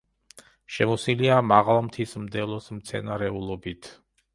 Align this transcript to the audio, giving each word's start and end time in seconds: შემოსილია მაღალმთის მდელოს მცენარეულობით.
შემოსილია 0.75 1.37
მაღალმთის 1.51 2.19
მდელოს 2.25 2.75
მცენარეულობით. 2.83 3.97